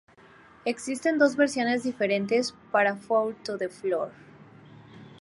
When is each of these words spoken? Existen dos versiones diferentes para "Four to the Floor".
Existen 0.65 1.19
dos 1.19 1.35
versiones 1.35 1.83
diferentes 1.83 2.53
para 2.71 2.95
"Four 2.95 3.35
to 3.43 3.55
the 3.59 3.69
Floor". 3.69 4.09